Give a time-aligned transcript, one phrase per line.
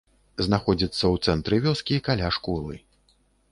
[0.45, 2.73] Знаходзіцца ў цэнтры вёскі, каля школы.